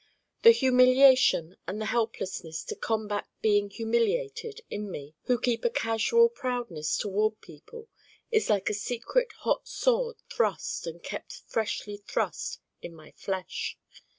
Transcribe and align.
The 0.41 0.49
humiliation 0.49 1.57
and 1.67 1.79
the 1.79 1.85
helplessness 1.85 2.63
to 2.63 2.75
combat 2.75 3.27
being 3.39 3.69
humiliated 3.69 4.61
in 4.67 4.89
me 4.89 5.13
who 5.25 5.39
keep 5.39 5.63
a 5.63 5.69
casual 5.69 6.27
proudness 6.27 6.97
toward 6.97 7.39
people 7.39 7.87
is 8.31 8.49
like 8.49 8.67
a 8.71 8.73
secret 8.73 9.31
hot 9.41 9.67
sword 9.67 10.15
thrust, 10.27 10.87
and 10.87 11.03
kept 11.03 11.43
freshly 11.45 11.97
thrust, 11.97 12.61
in 12.81 12.95
my 12.95 13.11
flesh. 13.11 13.77